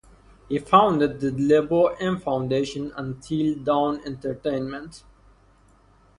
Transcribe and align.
He 0.49 0.57
founded 0.57 1.19
the 1.19 1.29
Lebo 1.29 1.89
M 1.99 2.19
Foundation 2.19 2.91
and 2.97 3.21
Till 3.21 3.53
Dawn 3.53 4.01
Entertainment. 4.03 5.03